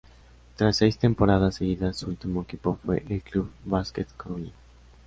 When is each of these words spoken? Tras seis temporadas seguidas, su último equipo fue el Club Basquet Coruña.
Tras 0.55 0.77
seis 0.77 0.97
temporadas 0.97 1.53
seguidas, 1.57 1.97
su 1.97 2.07
último 2.09 2.41
equipo 2.41 2.73
fue 2.83 3.03
el 3.07 3.21
Club 3.21 3.51
Basquet 3.65 4.07
Coruña. 4.17 4.51